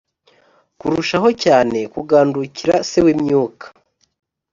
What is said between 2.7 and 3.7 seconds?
Se w imyuka